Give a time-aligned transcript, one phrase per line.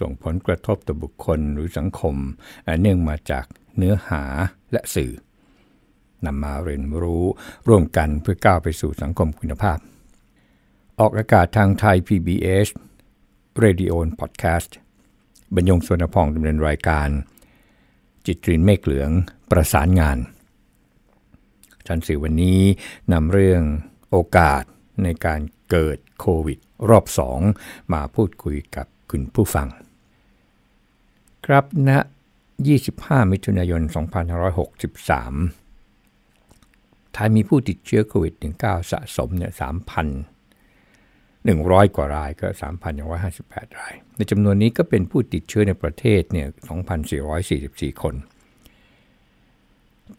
[0.00, 2.14] ส่งผลกระทบต่อบุคคลหรือสังคม
[2.80, 3.44] เนื่องมาจาก
[3.76, 4.22] เนื้อหา
[4.72, 5.12] และสื่อ
[6.26, 7.24] นำมาเรียนรู้
[7.68, 9.78] ร่วมกันเพื่อก้าวไปสู่สังคมคุณภาพ
[11.00, 12.68] ออกอากาศทางไทย PBS
[13.64, 14.70] Radio Podcast
[15.54, 17.08] บรรยงสวนพองดำเนินรายการ
[18.26, 19.10] จิตรินเมฆเหลือง
[19.50, 20.18] ประสานงาน
[21.86, 22.60] ชันสื่อวันนี้
[23.12, 23.62] นำเรื่อง
[24.10, 24.62] โอกาส
[25.02, 25.40] ในการ
[25.70, 26.58] เกิดโควิด
[26.90, 27.40] รอบสอง
[27.92, 29.68] มาพูดคุยกับคุณผู้ฟัง
[31.46, 31.90] ครับณ
[32.60, 33.92] 25 มิถุนายน 2563
[37.12, 42.46] ไทยมีผู้ติดเชื้อโควิด -19 สะสมเนี่ย3,100 กว่ารายก็
[43.12, 46.48] 3,158 ราย ในจำนวนนี้ก็เป็นผู้ติดเชื้อในประเทศเนี่ย
[47.24, 48.14] 2,444 คน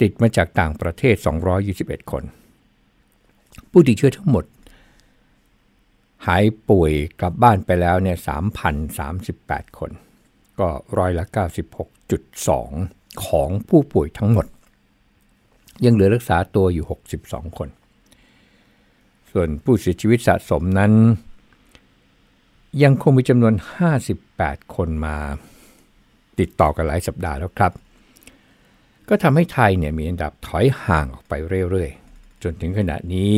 [0.02, 1.16] ติดมาจากต่างประเทศ
[1.64, 2.24] 221 คน
[3.72, 4.46] ผู้ติดเชื้อทั้งหมด
[6.28, 6.92] หายป่วย
[7.22, 8.18] กลับบ้านไปแล้วเนี่ย
[8.98, 9.92] 3,038 คน
[10.60, 11.26] ก็ร้อยละ
[12.04, 14.46] 96.2 ของผู้ป่วยทั้งหมด
[15.86, 16.86] ยังเหลือรักษาตัวอยู่
[17.22, 17.70] 62 คน
[19.32, 20.92] ส่วนผู้เสียชีวิตสะสมนั้น
[22.84, 23.54] ยังคงมีจำนวน
[24.14, 25.18] 58 คนมา
[26.40, 27.72] ติดต่อกันหลายสัปดาห์แล้วครับ
[29.10, 31.34] ก็ทำให้ไทยเนี่ยมีอันดับถอยห่างออกไป
[31.70, 33.36] เรื่อยๆ จนถึงขณะนี้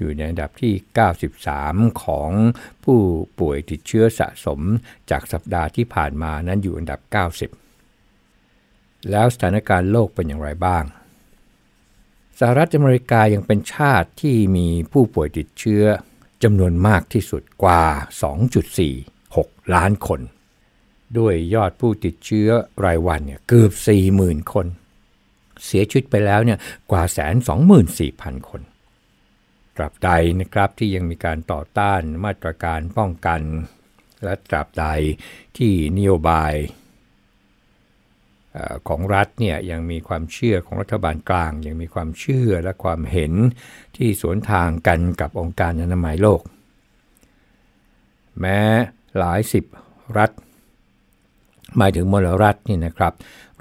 [0.00, 0.74] อยู่ในอันดับที่
[1.36, 2.30] 93 ของ
[2.84, 3.00] ผู้
[3.40, 4.60] ป่วยติดเชื้อสะสม
[5.10, 7.00] จากสัปดาห์ที่ผ่านมานั้นอยู่อันดับ
[8.04, 10.84] 90 แล้วสถานการณ์โลกเป็นอย่างไรบ้าง
[12.38, 15.84] สหรัฐอเมริกายังเป็นชาติที่มีผู้ป่วยติดเชื้อ
[16.42, 17.84] จำนวนมากที่สุดกว่า
[18.98, 20.20] 2.46 ล้านคน
[21.18, 22.48] ด้วยยอดผู้ติดเชื้อ
[22.84, 23.72] รายวันเนี่ยเกือบ
[24.12, 24.66] 40,000 คน
[25.64, 26.58] เสียชีวิตไปแล้วเนี่ย
[26.90, 27.34] กว่าแสน
[27.92, 28.60] 24,000 คน
[29.80, 33.40] ตราบใดนะครับที่ยังมีการต่อต้านมาตรการป้องกัน
[34.24, 34.86] และตราบใด
[35.56, 36.54] ที่นโยบาย
[38.88, 43.32] ของรัฐเนี่ยยังมีความเชื่อของรัฐบาลกลาง ยังมีความเชื่อและความเห็น
[43.96, 46.40] ที่สวนทางกันกับองค์การอนามัยโลก
[48.40, 48.60] แม้
[49.18, 49.64] หลายสิบ
[50.18, 50.30] รัฐ
[51.76, 53.12] หมายถึงมลรัฐนี่นะครับ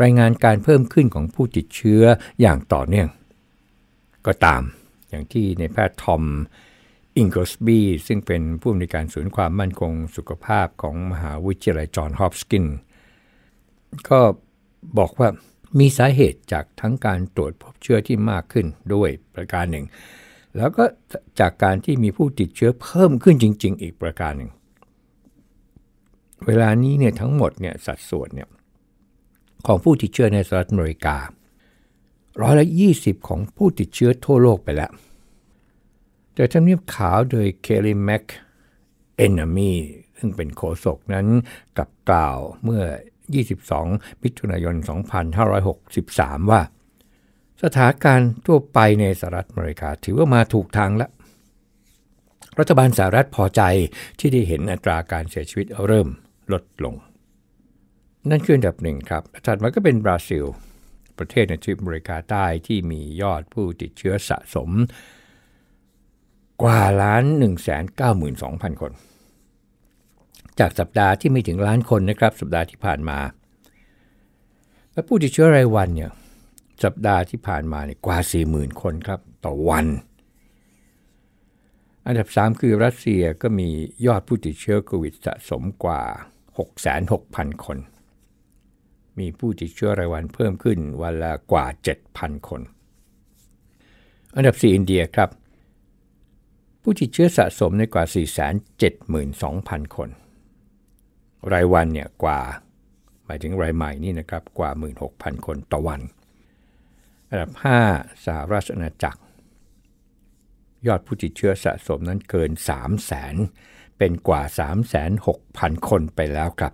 [0.02, 2.04] รายงานการเพิ่มขึ้นของผู้ติดเชื้อ
[2.42, 3.10] อย่างต่อเนื่อง
[4.28, 4.62] ก็ตาม
[5.10, 6.24] อย่างที่นายแพทย์ทอม
[7.18, 12.66] อิงเกิลส์บีซึ่งเป็นผู้อำนวยการศูนย์ความมั่นคงสุขภาพของมหาวิทยาลัยจอห์นฮอปกินส์
[14.10, 14.20] ก็
[14.98, 15.30] บอกว่า
[15.80, 19.86] มีสาเหตุจากทั้งการตรวจพบเชื้อที่มากขึ้นด้วยประการหนึ่ง
[20.58, 20.84] แล้วก็
[21.40, 24.52] จากการที่มีผู้ติดเชื้อเพิ่มขึ้นจริง ๆ อีกประการหนึ่ง
[26.48, 28.50] เวลานี้เนี่ยทั้งหมดเนี่ยสัดส่วนเนี่ย
[29.68, 31.18] ของผู้ติดเชื้อในสหรัฐอเมริกา
[32.42, 32.68] ร้อยละ
[32.98, 34.92] 20 ของผู้ติดเชื้อทั่วโลกไปแล้ว
[36.34, 38.24] แต่ทำเนียบขาวโดยเคลลีแม็ก
[39.18, 39.72] เอนนามี
[40.18, 41.28] ซึ่งเป็นโฆษกนั้น
[41.78, 42.84] กับกล่าวเมื่อ
[43.52, 44.76] 22 มิถุนายน
[45.44, 46.62] 2563 ว่า
[47.64, 51.12] สถานการณ์ทั่วไปในสหรัฐอเมริกาถือว่ามาถูกทางแล้ว
[52.60, 53.62] รัฐบาลสหรัฐพอใจ
[54.20, 56.08] ที่ได้เห็นอัตราการเสียชีวิตเริ่ม
[56.52, 56.96] ลดลง
[58.30, 60.46] นั่นคืออันดับหนึ่งครับถัดมาก็เป็นบราซิล
[61.20, 64.70] ประเทศในทวีปอเมริกาใต้ที่มียอดผู้ติดเชื้อสะสม
[66.64, 68.92] กว่าล้าน1 9 2 0 0 0 คน
[70.60, 73.20] จากสัปดาห์ที่ไม่ถึงล้านคนนะครับ สัปดาห์ที่ผ่านมา
[74.92, 76.12] และผู้ติดเชื้อรายวันเนี่ย
[76.84, 78.18] สัปดาห์ที่ผ่านมาเนี่ยกว่า
[78.50, 79.86] 40,000 คนครับต่อวัน
[82.08, 83.70] อันดับ 3 คือรัสเซียก็มี
[84.06, 86.02] ยอดผู้ติดเชื้อโควิดสะสมกว่า
[86.84, 87.78] 66,000 คน
[89.20, 91.66] มีผู้ติดเชื้อรายวันเพิ่มขึ้นวันละกว่า
[92.08, 92.62] 7,000 คน
[94.36, 95.30] อันดับ 4 อินเดียครับ
[96.82, 98.06] ผู้ติดเชื้อสะสมในกว่า
[99.00, 100.10] 472,000 คน
[101.54, 102.40] รายวันเนี่ยกว่า
[103.26, 104.72] หมายถึงรายใหม่นี่นะครับกว่า
[105.08, 106.02] 16,000 คนต่อวัน
[107.30, 107.52] อันดับ
[107.88, 109.22] 5 สหรัฐอาณาจักร
[110.88, 114.42] ยอดผู้ติดเชื้อสะสมนั้นเกิน 3 0 0 0 0 0 เป็นกว่า
[115.16, 116.74] 36,000คนไปแล้วครับ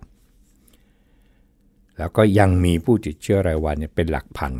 [1.98, 4.52] แล้วก็ยังมีผู้ติดเชื้อรายวันเป็นหลักพัน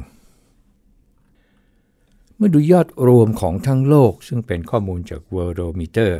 [2.36, 6.12] เมื่อดูยอดรวมของทั้งโลกซึ่งเป็นข้อมูลจาก Worldometer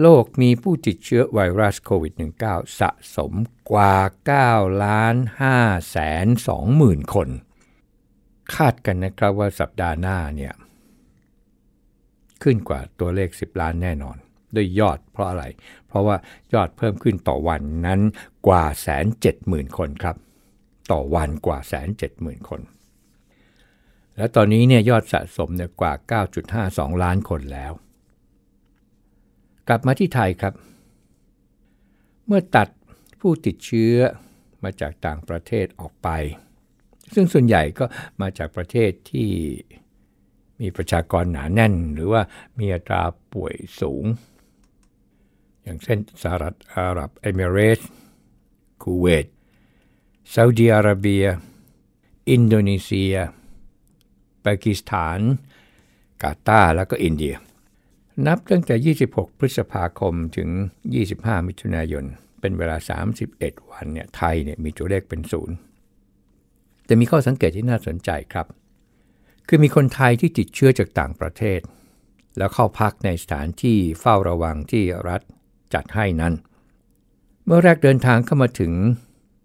[0.00, 2.14] โลกมีผู้ติดเชื้อไวรัสโควิด
[2.46, 3.32] -19 สะสม
[3.70, 3.94] กว่า
[4.38, 5.16] 9ล้าน
[5.54, 7.28] 5แสน2หมื่นคน
[8.54, 10.52] คาดกันนะครับว่าสัปดาห์หน้าเนี่ย
[12.42, 14.16] ขึ้นกว่าตัวเลข 10 ล้านแน่นอน
[14.56, 15.44] ด้วยยอดเพราะอะไร
[15.88, 16.16] เพราะว่า
[16.54, 18.00] ยอดเพิ่มขึ้นต่อวันนั้น
[18.46, 20.16] กว่าแสนเจ็ดหมื่นคนครับ
[20.92, 22.60] ต่อวันกว่าแสนเจ็ดหมื่นคน
[24.16, 25.92] แล้วตอนนี้เนี่ยยอดสะสมเนี่ยกว่า
[26.48, 27.72] 9.52 ล้านคนแล้ว
[29.68, 30.54] กลับมาที่ไทยครับ
[32.26, 32.68] เมื่อตัด
[33.20, 33.94] ผู้ติดเชื้อ
[34.64, 36.08] มาจากต่างประเทศออกไป
[37.14, 37.84] ซึ่งส่วนใหญ่ก็
[38.20, 39.30] มาจากประเทศที่
[40.60, 42.22] มีประชากรหนาแน่น หรือว่า
[42.58, 44.04] มีอัตราป่วยสูง
[45.70, 47.80] อย่างเช่นสหรัฐอาหรับเอมิเรต
[48.82, 49.26] คูเวต
[50.34, 51.24] ซาอุดิอาระเบีย
[52.30, 53.14] อินโดนีเซีย
[54.44, 55.18] ปากีสถาน
[56.22, 57.34] กาตาร์และก็อินเดีย
[58.26, 60.48] นับตั้งแต่ 26 พฤษภาคมถึง
[60.98, 62.04] 25 มิถุนายน
[62.40, 62.76] เป็นเวลา
[63.24, 65.56] 31 วันเนี่ยไทยเนี่ยมีตัวเลขเป็นศูนย์
[66.84, 68.46] แต่มีข้อสังเกตที่น่าสนใจครับ
[69.48, 71.60] คือมีคนไทยที่ติดเชื้อจากต่างประเทศ
[72.38, 75.22] แล้วเข้าพักในสถานที่เฝ้าระวังที่รัฐ
[75.74, 76.32] จัดให้นั้น
[77.44, 78.72] เมื่อแรกเดินทางเข้ามาถึง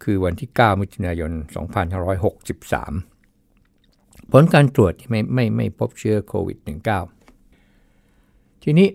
[0.04, 1.52] คือวันที่ 9 มิถุนายน 2563
[4.32, 6.58] ผลการตรวจไม่ไม่ไม่พบเชื้อโควิด
[7.42, 8.88] -19 ทีนี้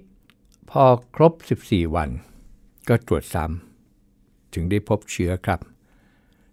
[0.71, 0.85] พอ
[1.17, 1.33] ครบ
[1.65, 2.09] 14 วัน
[2.89, 5.61] ก็ตรวจซ้ำถึงได้พบเชื้อครับ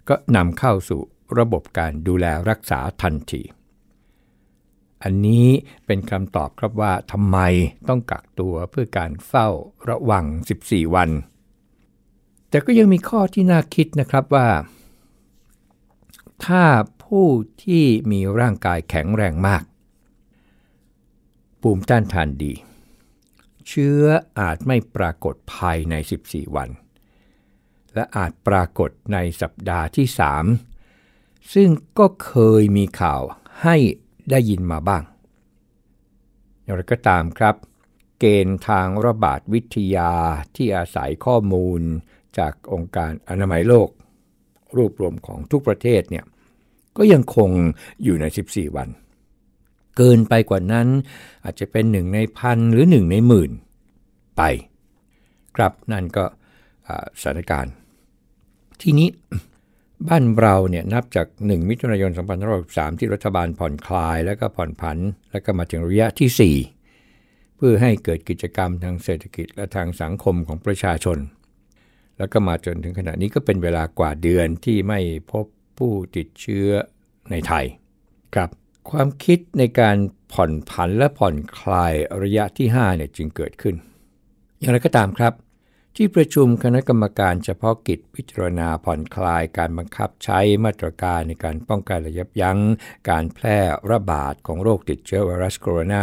[0.09, 1.01] ก็นำเข้าสู่
[1.37, 3.41] ระบบการดูแลรักษาทันที
[5.03, 5.47] อันนี้
[5.85, 7.37] เป็นคำตอบครับว่าทำไม
[7.89, 9.47] ต้องกักตัวเพื่อการเฝ้า
[9.89, 10.25] ระวัง
[10.61, 11.09] 14 วัน
[12.49, 14.47] แต่ก็ยังมีข้อที่น่าคิดนะครับว่า
[16.45, 16.63] ถ้า
[17.03, 17.27] ผู้
[17.63, 19.63] ที่มีร่างกายแข็งแรงมาก
[21.61, 22.53] ภูมิต้านทานดี
[23.67, 24.01] เชื้อ
[24.39, 25.93] อาจไม่ปรากฏภายใน
[26.25, 26.69] 14 วัน
[27.93, 30.07] และอาจปรากฏในสัปดาห์ที่
[30.79, 33.21] 3 ซึ่งก็เคยมีข่าว
[33.63, 33.75] ให้
[34.31, 35.03] ได้ยินมาบ้าง
[36.63, 37.55] อย่างไรก็ตามครับ
[38.19, 40.11] เกณฑ์ทางระบาดวิทยา
[40.55, 41.81] ที่อาศัยข้อมูล
[42.37, 43.89] จากองค์การอนามัยโลก
[44.75, 46.25] รวบรวมของทุกประเทศเนี่ย
[46.97, 47.49] ก็ยังคง
[48.03, 48.89] อยู่ใน 14 วัน
[49.97, 50.87] เกินไปกว่านั้น
[51.43, 53.51] อาจจะเป็นหนึ่งในพันหรือหนึ่งในหมื่น
[54.37, 54.41] ไป
[55.55, 56.25] ครับนั่นก็
[57.21, 57.73] สถานการณ์
[58.81, 59.07] ทีนี้
[60.07, 62.11] บ้านเราเนี่ยนับจาก 1 มิถุนายน
[62.55, 64.97] 2563 ที่รัฐบาลผ่อนคลาย แล้วก็ผ่อนผัน
[65.31, 66.55] แล้วก็มาถึงระยะที่
[67.05, 71.17] 4 เพื่อให้เกิดกิจกรรมทางเศรษฐกิจและทางสังคมของประชาชน
[72.17, 74.99] แล้วก็มาจนถึงขณะนี้ก็เป็นเวลากว่าเดือนที่ไม่
[75.31, 75.45] พบ
[75.77, 76.67] ผู้ติดเชื้อ
[77.31, 77.65] ในไทย
[78.35, 78.49] ครับ
[78.89, 79.97] ความคิดในการ
[80.33, 83.75] ผ่อนผันและผ่อนคลายระยะที่5เนี่ยจึงเกิดขึ้น
[84.59, 85.33] อย่างไรก็ตามครับ
[85.99, 92.59] ที่ประชุมคณะกรรมการเฉพาะกิจพิจารณาผ่อนคลายการบังคับใช้มาตรการในการป้องกันระยับยั้ง
[93.09, 93.57] การแพร่
[93.91, 96.01] ระบาดของโรคติดเชื้อไวรัสโคโรนา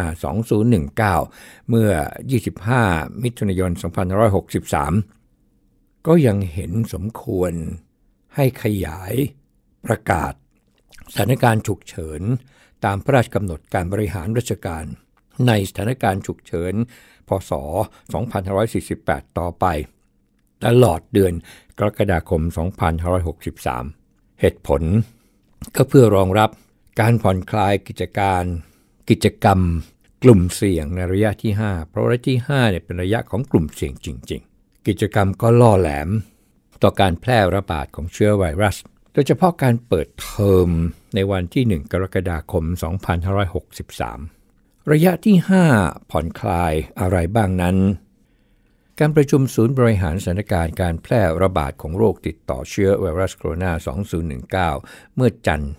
[1.04, 1.90] 2019 เมื่อ
[2.60, 3.70] 25 มิถุนายน
[5.28, 7.52] 2563 ก็ยังเห็นสมควร
[8.34, 9.14] ให้ขยาย
[9.86, 10.32] ประกาศ
[11.12, 12.22] สถานการณ์ฉุกเฉิน
[12.84, 14.86] ตามพระราชกำหนดการบริหารราชการ
[15.46, 16.74] ในสถานการณ์ฉุกเฉิน
[17.28, 17.52] พศ
[18.44, 19.66] 2548 ต่อไป
[20.64, 21.32] ตลอดเดือน
[21.78, 22.42] กรกฎาคม
[23.60, 24.82] 2563 เหตุผล
[25.76, 26.50] ก็เพื่อรองรับ
[27.00, 28.44] การผ่อนคลายกิจการ
[29.10, 29.60] กิจกรรม
[30.22, 36.08] กลุ่มเสี่ยงในระยะที่ 5 เพราะระยะที่5เนี่ยเป็นระยะของกลุ่มเสี่ยงจริง ๆ กิจกรรมก็ล่อแหลม
[36.82, 38.76] ต่อการแพร่ระบาดของเชื้อไวรัส
[39.12, 40.68] โดยเฉพาะการเปิดเทอม
[41.14, 42.64] ในวันที่ 1 กรกฎาคม
[43.54, 44.33] 2563
[44.92, 45.36] ระยะที่
[45.74, 47.76] 5 ผ่อนคลายอะไรบ้างนั้น
[48.98, 53.72] การประชุมศูนย์บริหารสถานการณ์การแพร่ระบาดของโรคติดต่อเชื้อไวรัสโคโรนา
[54.64, 55.72] 2019 เมื่อจันทร์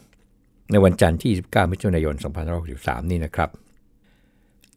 [0.72, 2.16] ในวันจันทร์ที่ 29 มิถุนายน
[2.64, 3.50] 2563 นี่นะครับ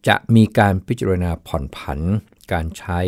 [0.07, 1.99] จะมีการพิจารณาผ่อนผัน
[2.53, 3.01] การใช้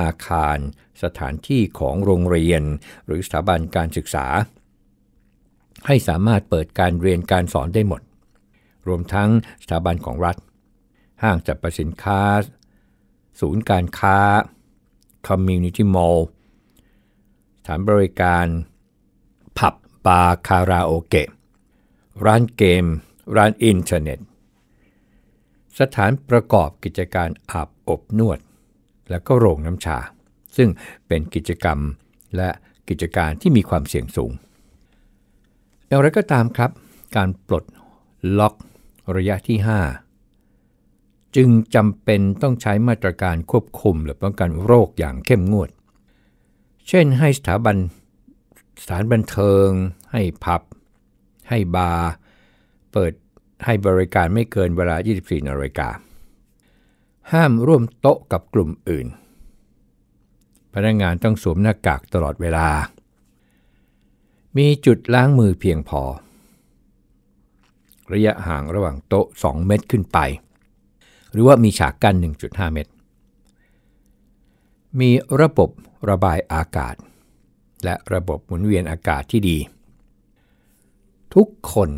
[0.00, 0.58] อาคาร
[1.02, 2.62] สถานที่ของโรงเรียน
[3.06, 4.26] หรือสถาบันการศึกษา
[5.86, 8.02] ให้สามารถเปิดการเรียนการสอนได้หมด
[8.88, 9.30] รวมทั้ง
[9.62, 10.36] สถาบันของรัฐ
[11.24, 12.20] ห้างจัดประสินค้า
[13.40, 14.18] ศูนย์การค้า
[15.26, 16.20] Community Mall
[17.58, 18.46] สถานบริการ
[19.58, 19.74] ผับ
[20.06, 21.28] บาร์คาราโอเกะ
[22.26, 22.84] ร้านเกม
[23.36, 24.18] ร้านอินเทอร์เน็ต
[25.78, 28.38] สถานประกอบกิจการอาบอบนวด
[29.10, 29.98] และก็โรงน้ำชา
[30.56, 30.68] ซึ่ง
[31.06, 31.78] เป็นกิจกรรม
[32.36, 32.48] และ
[32.88, 34.32] กิจการที่มีความเสี่ยงสูง
[35.86, 36.70] อย่างไรก็ตามครับ
[37.16, 37.64] การปลด
[38.38, 38.54] ล็อก
[39.16, 40.03] ระยะที่ 5
[41.36, 45.70] จึงจำเป็นต้องใช้มาตรการควบคุมหรือป้องกันโรคอย่างเข้มงวด
[46.88, 47.76] เช่นให้สถาบัน
[48.82, 49.68] สถานบันเทิง
[50.12, 50.62] ให้ผับ
[51.48, 52.10] ให้บาร์
[52.92, 53.12] เปิด
[53.64, 55.88] ให้บริการไม่เกินเวลา 24นาฬิกา
[57.32, 59.06] ห้ามร่วมโต๊ะกับกลุ่มอื่น
[60.74, 62.68] พนักงงานต้องสวมหน้ากากตลอดเวลา
[64.56, 66.02] มีจุดล้างมือเพียงพอ
[68.12, 70.18] ระยะห่างระหว่างโต๊ะ 2 เมตรขึ้นไป
[71.34, 72.14] หรือว่ามีฉากกั้น
[72.44, 72.92] 1.5 เมตร
[75.00, 75.10] มี
[75.40, 75.70] ระบบ
[76.10, 76.94] ระบายอากาศ
[77.84, 79.58] และระบบหมุนเวียนอากาศที่ดี
[81.34, 81.90] ทุกคน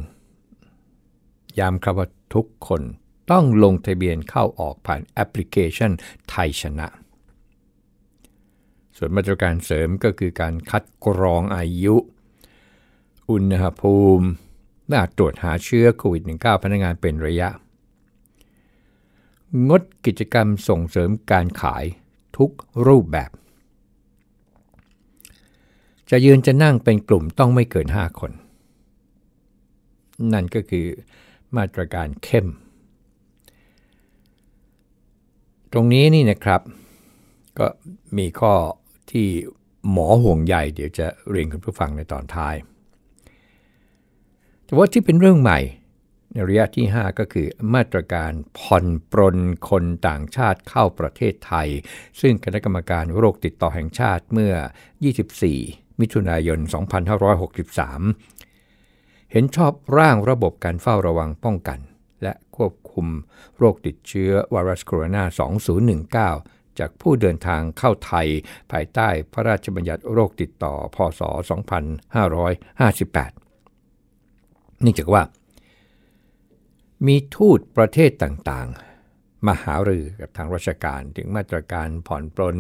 [1.59, 2.83] ย้ำครับว่าทุกคน
[3.31, 5.91] ต้องลงทะเบียนเข้าออกผ่านแอปพลิเคชัน
[6.29, 6.89] ไทยชนะ
[8.97, 11.97] ส่วนมาตรการเสริมก็คือการคัดกรองอายุ
[13.31, 14.27] อุณหภูมิ
[14.89, 17.49] และตรวจหาเชื้อโควิด -19 พนักงานเป็นระยะ
[19.69, 21.85] งดกิจกรรมส่งเสริมการขาย
[22.37, 22.51] ทุก
[22.87, 23.31] รูปแบบ
[26.11, 28.33] จะยืนจะนั่งเป็นกลุ่มต้องไม่เกิน 5 คน
[30.33, 30.87] นั่นก็คือ
[31.57, 32.47] มาตรการเข้ม
[35.73, 36.61] ตรงนี้นี่นะครับ
[37.59, 37.67] ก็
[38.19, 38.55] มีข้อ
[39.11, 39.27] ที่
[39.91, 42.55] หมอห่วงใหญ่เดี๋ยวจะเรียนคุณผู้ฟังในตอนท้าย
[44.65, 45.59] แต่ว่าที่เป็นเรื่องใหม่
[46.37, 49.39] ในระยะที่ 5 ก็คือมาตรการผ่อนปรน
[49.69, 51.69] คนต่างชาติเข้าประเทศไทย
[52.21, 54.55] ซึ่งคณะกรรมการโรคติดต่อแห่งชาติเมื่อ
[55.27, 56.59] 24 มิถุนายน
[58.55, 61.79] 2563 เห็นชอบร่างระบบการเฝ้าระวังป้องกัน
[62.23, 63.07] และควบคุม
[63.59, 65.23] โรคติดเชื้อไวรัสโคโรนา
[66.43, 68.29] 2019 จากผู้เดินทางเข้าไทย
[68.73, 71.21] ภายใต้พระราชบัญญัติโรคติดต่อ พศ
[72.03, 75.23] 2558นี่จากว่า
[77.07, 82.57] มีทูตประเทศต่างๆ มาหารือกับทางราชการถึงมาตรการผ่อนปลน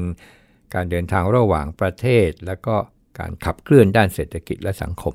[0.74, 2.76] การเดินทางระหว่างประเทศ และก็
[3.18, 5.14] การขับเคลื่อนด้านเศรษฐกิจและสังคม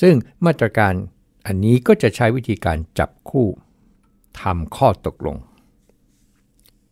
[0.00, 0.14] ซึ่ง
[0.46, 0.92] มาตรการ
[1.46, 3.48] อันนี้ก็จะใช้วิธีการจับคู่
[4.40, 5.36] ทำข้อตกลง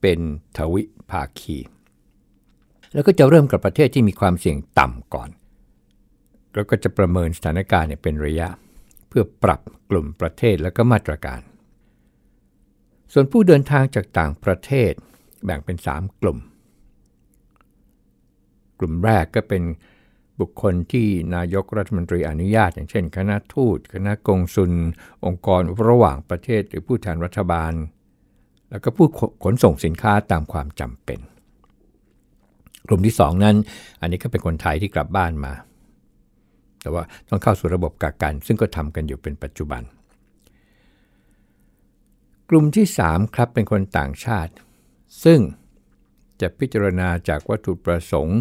[0.01, 0.21] เป็น
[0.57, 1.59] ทวิภาคี
[2.93, 5.31] แล้วก็จะเริ่มกับประเทศที่มีความเสี่ยงต่ำก่อน
[6.53, 8.49] แล้วก็จะประเมินสถานการณ์เป็นระยะ
[9.09, 9.61] เพื่อปรับ
[9.91, 11.41] กลุ่มประเทศและก็มาตรการ
[13.13, 14.93] ส่วนผู้เดินทางจากต่างประเทศ
[15.45, 16.39] แบ่งเป็น 3 กลุ่ม
[18.79, 19.63] กลุ่มแรกก็เป็น
[20.41, 24.73] บุคคลที่นายกรัฐมนตรีอนุญาต อย่างเช่น คณะทูต คณะกงสุล
[25.25, 27.73] องค์กรระหว่างประเทศหรือผู้แทนรัฐบาล
[28.71, 29.09] แล้วก็ผู้
[29.45, 31.21] ขนส่งสินค้าตามความจำเป็น
[32.89, 33.57] กลุ่มที่ 2 นั้น
[34.01, 35.53] อันนี้ก็เป็นคนไทยที่กลับบ้านมา
[36.87, 39.83] แต่ว่าต้องเข้าสู่ระบบกักกัน ซึ่งก็ทำกันอยู่เป็นปัจจุบัน
[42.51, 44.53] กลุ่มที่ 3 ครับเป็นคนต่างชาติ
[45.25, 45.41] ซึ่ง
[46.41, 48.41] จะพิจารณาจากวัตถุประสงค์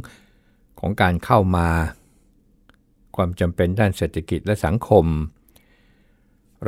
[0.79, 1.69] ของการเข้ามา
[3.15, 5.05] ความจำเป็นด้านเศรษฐกิจและสังคม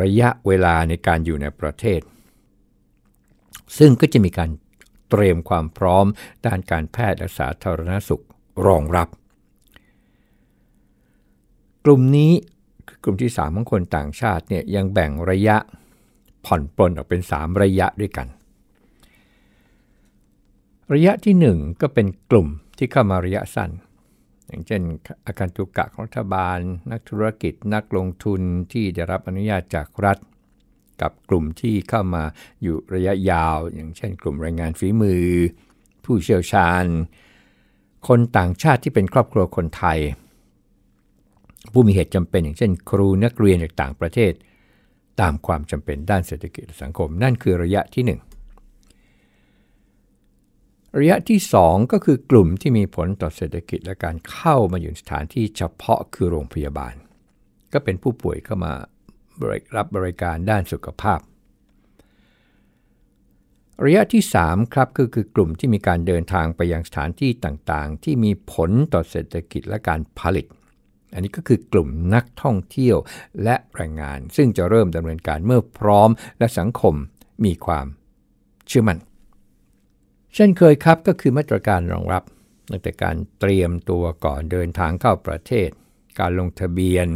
[0.01, 2.01] ระยะเวลาในการอยู่ในประเทศ
[3.77, 4.49] ซึ่งก็จะมีการ
[5.09, 6.05] เตรียมความพร้อม
[6.45, 8.23] ด้านการแพทย์และสาธารณสุข
[8.67, 9.09] รองรับ
[11.89, 12.31] ลุ่มนี้
[13.03, 15.57] กลุ่มที่ 3 ของคนต่างชาติเนี่ยยังแบ่งระยะ
[16.45, 18.27] ผ่อนปลนออกเป็น 3 ระยะด้วยกัน
[20.93, 23.71] ระยะที่ 1 ก็เป็นกลุ่มที่เข้ามาระยะสั้น
[24.47, 24.81] อย่างเช่น
[25.25, 26.57] อาการตุกะของรัฐบาล
[26.91, 28.41] นักธุรกิจนักลงทุน
[28.71, 30.17] ที่ได้รับอนุญาตจากรัฐ
[31.01, 32.23] กับกลุ่มที่เข้ามา
[32.61, 35.27] อยู่ระยะยาว อย่างเช่น กลุ่มแรงงานฝีมือ
[36.05, 36.85] ผู้เชี่ยวชาญ
[38.07, 39.99] คนต่างชาติที่เป็นครอบครัวคนไทย
[41.73, 44.33] ผู้มีเหตุจำเป็นอย่างเช่น ครูนักเรียนจากต่างประเทศ
[45.21, 48.11] ตามความจำเป็นด้านเศรษฐกิจและสังคม นั่นคือระยะที่ 1
[50.99, 56.95] ระยะที่ 2 ก็คือกลุ่มที่มีผลต่อเศรษฐกิจและการเข้ามาอยู่สถานที่เฉพาะคือโรงพยาบาล
[57.73, 58.73] ก็เป็นผู้ป่วยเข้ามา
[59.75, 61.19] รับบริการด้านสุขภาพ
[63.85, 70.45] ระยะที่ 3 ครับก็คือกลุ่มที่มีการเดินทางไปยังสถานที่ต่างๆ ที่มีผลต่อเศรษฐกิจและการผลิต
[71.13, 72.97] อันนี้ก็คือกลุ่มนักท่องเที่ยว
[73.43, 76.09] และแรงงาน ซึ่งจะเริ่มดำเนินการเมื่อพร้อม
[76.39, 76.93] และสังคม
[77.45, 77.85] มีความ
[78.67, 78.99] เชื่อมั่น
[80.35, 82.23] เช่นเคยครับก็คือมาตรการรองรับ
[82.71, 85.69] ตั้งแต่การเตรียมตัวก่อนเดินทางเข้าประเทศ
[86.19, 87.07] การลงทะเบียน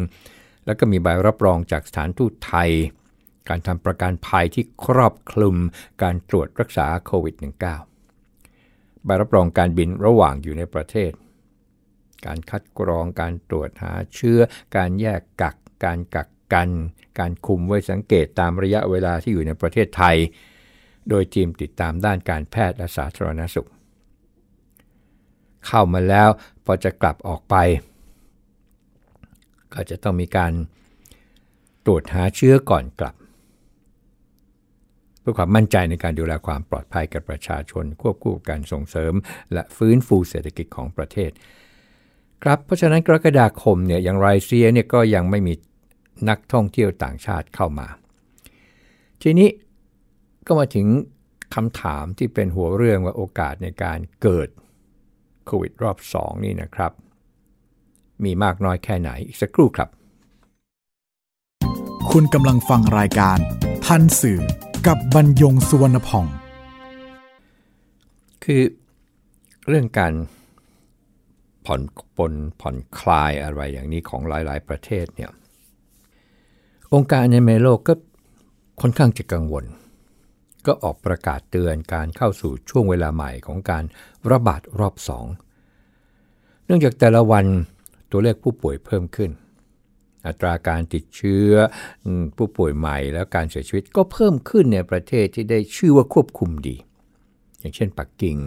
[0.65, 2.71] แล้วก็มีใบรับรองจากสถานทูตไทย
[3.49, 5.55] การทำประกันภัยที่ครอบคลุม
[6.01, 7.35] การตรวจรักษาโควิด
[8.19, 11.11] -19 ใบรับรองการบินระหว่างอยู่ในประเทศ
[12.25, 14.39] การคัดกรองการตรวจหาเชื้อ
[14.75, 16.69] การแยกกัก การกักกัน
[17.19, 20.17] การคุมไว้สังเกตตามระยะเวลาที่อยู่ในประเทศไทย
[21.09, 23.69] โดยทีมติดตามด้านการแพทย์และสาธารณสุข
[25.67, 26.29] เข้ามาแล้ว
[26.65, 27.55] พอจะกลับออกไป
[29.73, 30.53] ก็จะต้องมีการ
[31.85, 33.15] ตรวจหาเชื้อก่อนกลับ
[35.19, 39.13] เพื่อความมั่นใจในการดูแลความปลอดภัยกับประชาชน ควบคู่กับการส่งเสริม
[39.53, 41.31] และฟื้นฟูเศรษฐกิจของประเทศ
[42.43, 45.53] ครับเพราะฉะนั้นกรกฎาคมเนี่ยอย่างไรเซียเนี่ยก็ยังไม่มี
[46.29, 47.87] นักท่องเที่ยวต่างชาติเข้ามา
[49.21, 49.49] ทีนี้
[50.47, 50.87] ก็มาถึง
[51.55, 54.47] คำถามที่เป็นหัวเรื่องว่าโอกาสในการเกิด
[55.45, 56.91] โควิดรอบ 2 นี่นะครับ
[58.23, 59.89] มีมากน้อยแค่ไหนอีกสักครู่ครับ
[62.11, 63.37] คุณกำลังฟังรายการ
[63.85, 64.41] ทันสื่อ
[64.87, 66.25] กับบรรยงสุวรรณพอง
[68.43, 68.61] คือ
[69.67, 70.13] เรื่องการ
[71.65, 71.81] ผ่อน
[72.17, 75.31] ปลนผ่อนคลายอะไรอย่างนี้ของหลาย ๆ ประเทศเนี่ย
[76.93, 77.93] องค์การในเมโลกก็
[78.81, 79.65] ค่อนข้างจะกังวล
[80.65, 83.83] ก็ออกประกาศเตือนการเข้าสู่ช่วงเวลาใหม่ของการ
[84.31, 85.25] ระบาดรอบสอง
[86.65, 87.45] เนื่องจากแต่ละวัน
[88.11, 89.31] ตัวเลขผู้ป่วยเพิ่มขึ้น
[90.27, 91.51] อัตราการติดเชื้อ
[92.37, 96.75] ผู้ป่วยใหม่แล้วการเสียชีวิตก็เพิ่มขึ้นในประเทศที่ได้ชื่อว่าควบคุมดี
[97.59, 98.37] อย่างเช่นปักกิ่ง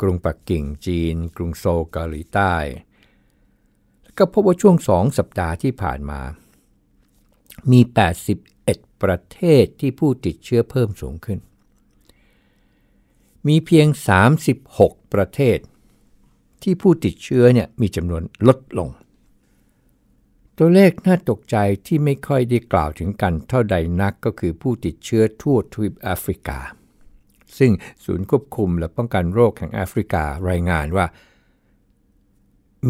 [0.00, 2.54] กรุงปักกิ่งจีน กรุงโซลเกาหลีใต้
[4.18, 6.20] ก็พบว่าช่วงสองสัปดาห์ที่ผ่านมา
[7.70, 7.80] มี
[8.40, 11.38] 81 ประเทศที่ผู้ติดเชื้อเพิ่มสูงขึ้น
[13.48, 13.86] มีเพียง
[14.50, 15.58] 36 ประเทศ
[16.62, 18.88] ที่ผู้ติดเชื้อเนี่ยมีจำนวนลดลง
[20.58, 26.58] ตัวเลขน่าตกใจที่ไม่ค่อยได้กล่าวถึงกันเท่าใดนักก็คือผู้ติดเชื้อทั่วทวีปแอฟริกา
[27.58, 27.72] ซึ่ง
[28.04, 31.06] ศูนย์ควบคุมและป้องกันโรคแห่งแอฟริการายงานว่า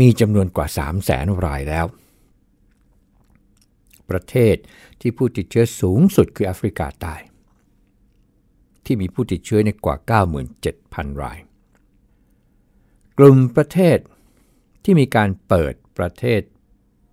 [0.01, 1.87] มีจำนวนกว่า 3 0 0แสนรายแล้ว
[4.11, 4.57] ประเทศ
[5.01, 7.15] ที่ผู้ติดเชื้อสูงสุดคือแอฟริกาใต้
[8.85, 9.97] ที่มีผู้ติดเชื้อในกว่า
[10.59, 11.39] 97,000 ราย
[13.19, 13.99] กลุ่มประเทศ
[14.85, 16.41] ที่มีการเปิดประเทศ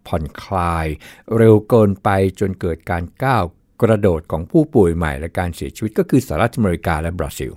[0.08, 0.88] ผ่อนคลาย
[1.38, 3.44] เร็วเกินไปจนเกิดการก้าว
[3.82, 7.52] กระโดดของผู้ป่วยใหม่และการเสียชีวิตก็คือสหรัฐอเมริกาและบราซิล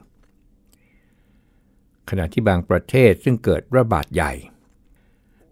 [2.10, 4.32] ขณะที่บางประเทศซึ่งเกิดระบาดใหญ่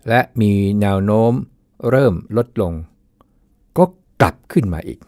[0.09, 1.33] และมีแนวโน้ม
[1.90, 2.72] เริ่มลดลง
[3.78, 3.85] ก็
[4.20, 4.98] กลับขึ้นมาอีก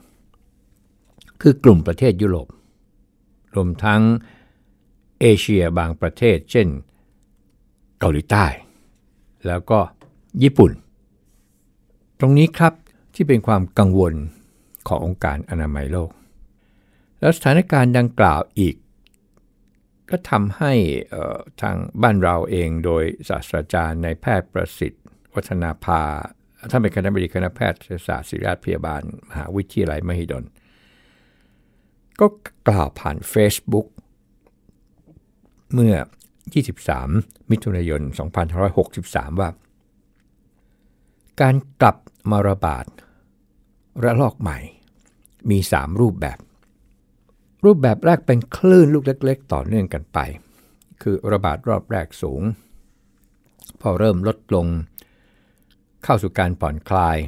[1.41, 2.49] คือกลุ่มประเทศยุโรป
[3.55, 4.03] รวมทั้ง
[5.21, 6.69] เอเชียบางประเทศ เช่น
[7.99, 8.47] เกาหลีใต้
[9.47, 9.79] แล้วก็
[10.43, 10.73] ญี่ปุ่น
[12.19, 12.75] ตรงนี้ครับ
[13.15, 14.15] ที่เป็นความกังวล
[14.91, 16.11] ขององค์การอนามัยโลก
[17.21, 18.77] แล้วสถานการณ์ดังกล่าวอีก
[20.11, 20.73] ก็ทำให้
[21.61, 26.03] ทางบ้านเราเองโดยศาสตราจารย์ในแพทย์ประสิทธิ์ วัฒนาภา
[26.71, 30.45] ท่านเป็นคณะบดีคณะแพทยศาสตร์ศิริราชพยาบาล มหาวิทยาลัยมหิดล
[32.21, 32.27] ก็
[32.69, 33.87] กล่าวผ่าน Facebook
[35.75, 35.95] เมื่อ
[36.73, 38.03] 23 มิถุนายน
[38.71, 39.51] 2563 ว่า
[41.41, 41.97] การกลับ
[42.31, 42.87] มาระบาด
[44.05, 44.59] ระลอกใหม่
[45.51, 46.39] มี 3 รูปแบบ
[47.65, 50.19] รูปแบบแรกเป็นคลื่นลูกเล็ก ๆ ต่อเนื่องกันไป
[51.03, 52.43] คือระบาดรอบแรกสูง
[53.81, 54.67] พอเริ่มลดลง
[56.05, 57.19] เข้าสู่การผ่อนคลาย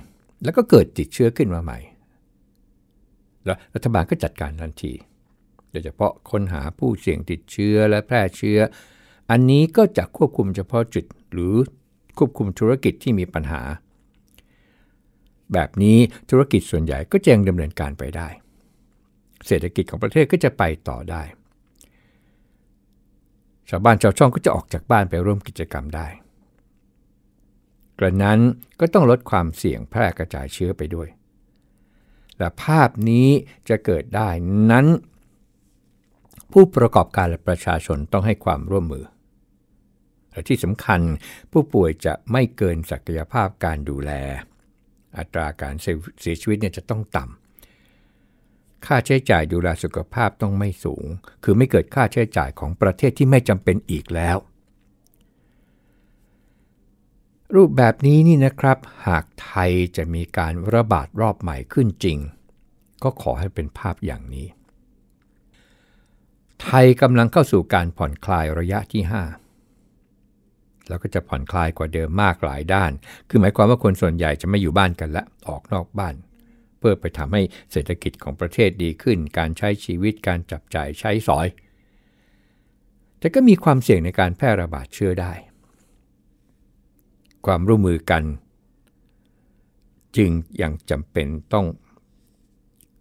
[0.45, 1.79] แล้วก็เกิดติดเชื้อขึ้นมาใหม่
[3.45, 4.93] แล้วรัฐบาลก็จัดการทันที
[5.71, 8.59] โดยเฉพาะค้นหาผู้เสี่ยงติดเชื้อและแพร่เชื้อ
[9.31, 11.55] อันนี้ก็จะควบคุมเฉพาะจุดหรือ
[12.19, 13.63] ควบคุมธุรกิจที่มีปัญหา
[15.55, 15.99] แบบนี้
[16.31, 18.29] ธุรกิจส่วนใหญ่ก็จะยังดำเนินการไปได้
[19.47, 21.23] เศรษฐกิจของประเทศก็จะไปต่อได้
[23.69, 26.07] ชาวบ้านชาวช่องก็จะออกจากบ้านไปร่วมกิจกรรมได้
[27.99, 28.41] กระนั้น
[28.81, 31.09] ก็ต้องลดความเสี่ยงแพร่กระจายเชื้อไปด้วย
[32.39, 33.29] และภาพนี้
[33.69, 34.29] จะเกิดได้
[34.71, 34.87] นั้น
[36.53, 39.05] ผู้ประกอบการและประชาชนต้องให้ความร่วมมือ
[40.33, 41.01] และที่สำคัญ
[41.53, 44.13] ผู้ป่วยจะไม่เกินศักยภาพการดูแล
[45.19, 45.75] อัตราการ
[46.21, 51.07] เสียชีวิตเนี่ยจะต้องต่ำ ค่าใช้จ่ายดูแลสุขภาพต้องไม่สูง
[51.45, 54.37] คือไม่เกิดค่าใช้จ่ายของประเทศที่ไม่จำเป็นอีกแล้ว
[57.55, 62.19] รูปแบบนี้นี่นะครับ หากไทยจะมีการระบาดรอบใหม่ขึ้นจริง
[63.03, 64.47] ก็ขอให้เป็นภาพอย่างนี้
[66.63, 69.42] ไทยกำลังเข้าสู่การผ่อนคลายระยะที่ 5
[70.89, 72.93] แล้วก็จะผ่อนคลายกว่าเดิมมากหลายด้าน
[73.29, 76.15] คือหมายความว่าคนส่วนใหญ่จะไม่อยู่บ้านกันละออกนอกบ้าน
[76.79, 77.43] เพื่อไปทำให้
[77.73, 81.47] เศรษฐกิจของประเทศดีขึ้น การใช้ชีวิตการจับจ่ายใช้สอย
[83.19, 85.33] แต่ก็มีความเสี่ยงในการแพร่ระบาดเชื้อได้
[87.47, 88.23] ความร่วมมือกัน
[90.17, 90.31] จึง
[90.63, 91.67] ยังจำเป็นต้อง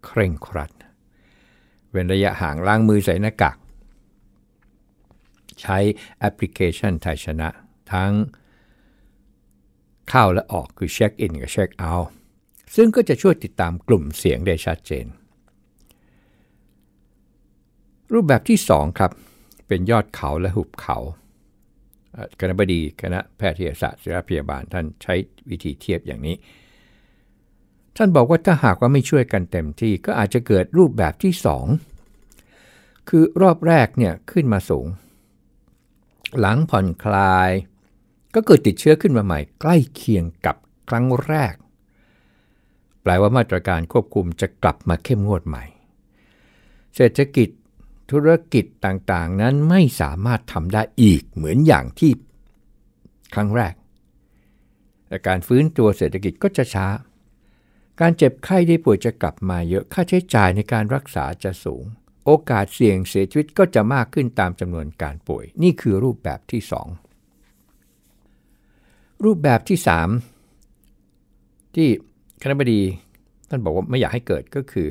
[0.04, 0.70] เคร่งครัด
[1.90, 3.56] เว้นระยะห่างล้างมือใส่หน้ากาก
[5.60, 5.78] ใช้
[6.18, 7.48] แอปพลิเคชันไทยชนะ
[7.92, 8.12] ทั้ง
[10.10, 12.10] เข้าและออกคือเช็คอินกับเช็คเอาท์
[12.76, 15.06] ซึ่งก็จะช่วยติดตามกลุ่มเสี่ยงได้ชัดเจน
[18.12, 19.12] รูปแบบที่ 2 ครับ
[19.68, 20.98] เป็นยอดเขาและหุบเขา
[22.40, 25.14] คณะบดีคณะแพทยศาสตร์ศิริพยาบาลท่านใช้
[25.50, 26.36] วิธีเทียบอย่างนี้
[27.96, 31.32] ท่านบอกว่าถ้าหากว่าไม่ช่วยกันเต็มที่ก็อาจจะเกิดรูปแบบที่
[32.20, 34.86] 2 คือรอบแรกเนี่ยขึ้นมาสูง
[36.40, 37.50] หลังผ่อนคลาย
[38.34, 40.56] ก็เกิดติดเชื้อขึ้นมาใหม่ใกล้เคียงกับ
[40.88, 41.54] ครั้งแรก
[43.02, 45.64] แปลว่ามาตรการควบคุมจะกลับมาเข้มงวดใหม่
[46.94, 47.48] เศรษฐกิจ
[48.10, 52.12] ธุรกิจต่างๆ นั้นไม่สามารถทำได้อีกเหมือนอย่างที่
[53.34, 53.74] ครั้งแรก
[55.08, 56.86] แต่การฟื้นตัวเศรษฐกิจก็จะช้า
[58.00, 61.84] การเจ็บไข้ได้ป่วยจะกลับมาเยอะค่าใช้จ่ายในการรักษาจะสูง
[62.26, 67.01] โอกาสเสี่ยงเสียชีวิตก็จะมากขึ้นตามจำนวนการป่วย นี่คือรูปแบบที่2
[69.24, 69.78] รูปแบบที่
[70.96, 71.88] 3 ที่
[72.42, 72.80] คณะบดี
[73.48, 74.86] ท่านบอกว่าไม่อยากให้เกิดก็คือ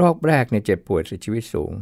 [0.00, 1.72] รอบแรกเนี่ยเจ็บป่วยเสียชีวิตสูง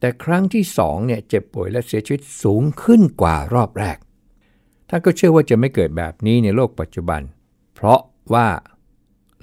[0.00, 3.98] แต่ครั้งที่สองเนี่ยเจ็บป่วยและเสียชีวิตสูงขึ้นกว่ารอบแรก
[4.88, 7.20] ท่านก็เชื่อว่าจะไม่เกิดแบบนี้ในโลกปัจจุบัน
[7.74, 8.00] เพราะ
[8.34, 8.48] ว่า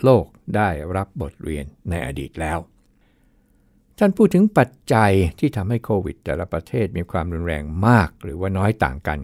[0.04, 2.60] โลกได้รับบทเรียนในอดีตแล้ว
[4.00, 9.20] ท่านพูดถึงปัจจัยที่ทำให้โควิด แต่ละประเทศมีความรุนแรงมากหรือว่าน้อยต่างกัน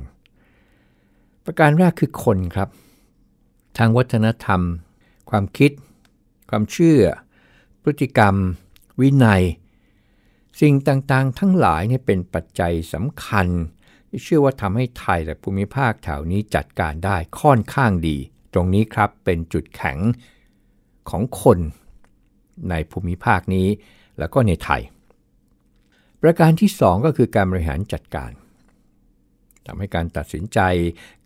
[1.46, 2.70] ประการแรกคือคนครับ
[3.78, 4.62] ทางวัฒนธรรม
[5.30, 5.72] ความคิด
[6.50, 7.02] ความเชื่อ
[7.84, 8.36] พฤติกรรม
[9.02, 9.44] วินัย
[10.62, 13.48] สิ่งต่างๆ ทั้งหลายเนี่ยเป็นปัจจัยสำคัญ
[14.10, 18.18] ที่เชื่อว่าทำให้ไทยและภูมิภาคแถวนี้จัดการได้ค่อนข้างดี
[18.54, 19.98] ตรงนี้ครับเป็นจุดแข็ง
[21.10, 21.60] ของคน
[22.70, 23.68] ในภูมิภาคนี้
[24.20, 24.82] แล้วก็ในไทย
[26.22, 28.32] ประการที่ 2 ก็คือการบริหารจัดการ
[29.66, 30.60] ทำให้การตัดสินใจ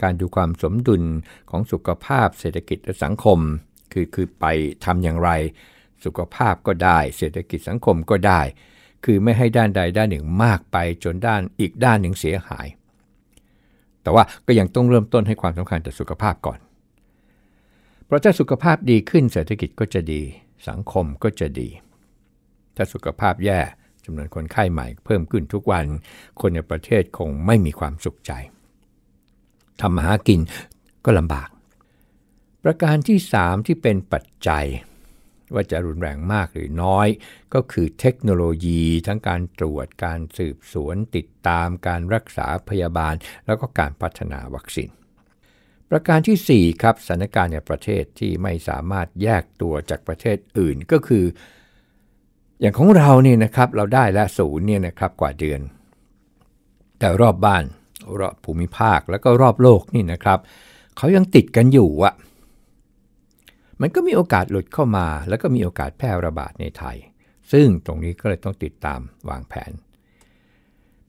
[0.03, 1.03] การดูความสมดุล
[1.49, 3.39] ของสุขภาพเศรษฐกิจและสังคม
[3.93, 4.45] คือคือไป
[4.85, 5.29] ทำอย่างไร
[6.05, 8.41] สุขภาพก็ได้ เศรษฐกิจสังคมก็ได้
[9.05, 12.67] คือไม่ให้ด้านใดด้านหนึ่งมากไปจนด้านอีกด้านหนึ่งเสียหาย
[14.01, 16.59] แต่ว่าก็ยังต้องเริ่มต้นให้ความสำคัญต่อสุขภาพก่อน
[18.05, 20.21] เพราะถ้าสุขภาพดีขึ้นเศรษฐกิจก็จะดี
[20.69, 21.69] สังคมก็จะดี
[22.75, 23.59] ถ้าสุขภาพแย่
[24.05, 25.85] จำนวนคนไข้ใหม่เพิ่มขึ้นทุกวัน
[26.41, 28.31] คนในประเทศคงไม่มีความสุขใจ
[29.81, 30.39] ทำมาหากิน
[31.05, 31.49] ก็ลำบาก
[32.63, 34.65] ประการที่ 3 ที่เป็นปัจจัย
[35.53, 37.07] ว่าจะรุนแรงมากหรือน้อย
[37.53, 43.13] ก็คือเทคโนโลยีทั้งการตรวจการสืบสวน ติดตามการรักษาพยาบาล
[43.45, 44.89] แล้วก็การพัฒนาวัคซีน
[45.89, 51.25] ประการที่ 4 ครับสถานการณ์ในประเทศที่ไม่สามารถแยกตัวจากประเทศอื่นก็คือ
[52.61, 55.61] อย่างของเราเนี่ยนะครับเราได้และศูนย์เนี่ยนะครับกว่าเดือน
[56.99, 57.63] แต่รอบบ้าน
[58.19, 60.39] รอบภูมิภาคแล้วก็รอบโลกนี่นะครับ
[60.97, 62.13] เขายังติดกันอยู่อะ
[63.81, 66.97] มันก็มีโอกาสหลุดเข้ามา แล้วก็มีโอกาสแพร่ระบาดในไทย
[67.51, 69.71] ซึ่งตรงนี้ก็เลยต้องติดตามวางแผน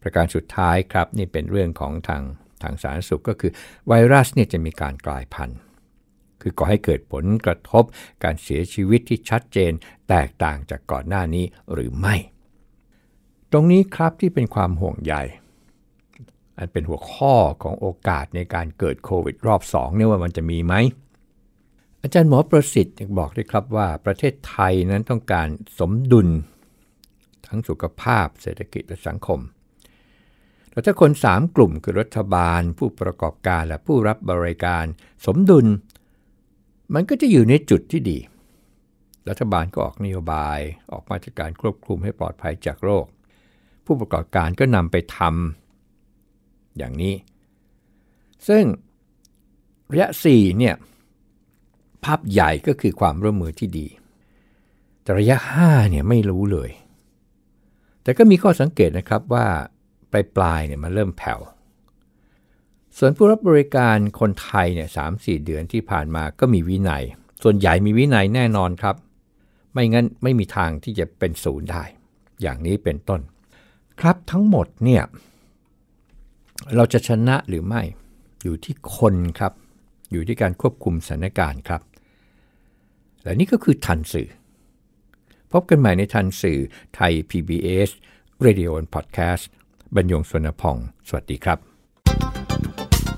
[0.01, 2.23] ประการสุดท้ายครับนี่เป็นเรื่องของทาง
[2.63, 3.53] ทางสาธารณสุขก็คือ
[3.89, 5.59] ไวรัสเนี่ยจะมีการกลายพันธุ์
[6.49, 7.85] คือก่อให้เกิดผลกระทบ
[8.25, 9.73] การเสียชีวิตที่ชัดเจน
[10.09, 12.15] แตกต่างจากก่อนหน้านี้หรือไม่
[13.53, 15.15] ตรงนี้ครับที่เป็นความห่วงใย
[16.59, 20.75] อันเป็นหัวข้อของโอกาสในการเกิดโควิดรอบ2เนี่ยว่ามันจะมีไหม
[22.03, 26.29] อาจารย์หมอประสิทธิ์ยังบอกด้วยครับว่าประเทศไทยนั้นต้องการสมดุล
[27.47, 29.41] ทั้งสุขภาพเศรษฐกิจและสังคม
[30.71, 34.85] แต่ถ้าคน 3 กลุ่มคือรัฐบาล ผู้ประกอบการและผู้รับบริการ
[35.27, 35.67] สมดุล
[36.95, 38.19] มันก็จะอยู่ในจุดที่ดี
[39.29, 40.59] รัฐบาลก็ออกนโยบาย
[40.93, 43.07] ออกมาตรการควบคุมให้ปลอดภัยจากโรค
[43.85, 47.15] ผู้ประกอบการก็นำไปทำอย่างนี้
[48.49, 48.65] ซึ่ง
[49.93, 50.75] ระยะ4เนี่ย
[52.05, 53.87] ภาพใหญ่ก็คือความร่วมมือที่ดี
[55.03, 56.71] แต่ระยะ5เนี่ยไม่รู้เลย
[58.03, 59.47] แต่ก็มีข้อสังเกตนะครับว่า
[60.13, 61.41] ปลายปลายเนี่ยมันเริ่มแผ่ว
[62.99, 67.05] ส่วนผู้รับบริการคนไทยเนี่ยสามสี่เดือนที่ผ่านมาก็มีวินัย
[67.43, 68.97] ส่วนใหญ่มีวินัยแน่นอนครับ
[69.73, 71.85] ไม่งั้นไม่มีทางที่จะเป็นศูนย์ได้
[72.43, 73.21] อย่างนี้เป็นต้น
[74.01, 75.03] ครับทั้งหมดเนี่ย
[76.77, 77.83] เราจะชนะหรือไม่
[78.43, 79.53] อยู่ที่คนครับ
[80.13, 81.83] อยู่ที่การควบคุมสถานการณ์ครับ
[83.23, 84.29] และนี่ก็คือทันสื่อ
[85.53, 86.59] พบกันใหม่ในทันสื่อ
[86.95, 87.91] ไทย PBS
[88.45, 89.45] Radio and Podcast
[89.95, 90.77] บรรยงสวนพอง
[91.09, 91.76] สวัสดีครับ